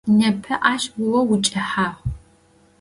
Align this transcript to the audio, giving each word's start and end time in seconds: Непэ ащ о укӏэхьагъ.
Непэ 0.17 0.53
ащ 0.71 0.83
о 1.19 1.21
укӏэхьагъ. 1.33 1.97